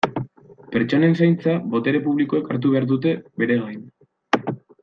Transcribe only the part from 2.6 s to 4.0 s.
behar dute bere gain.